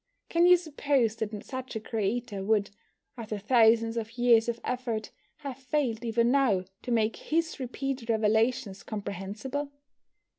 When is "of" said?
3.97-4.17, 4.49-4.59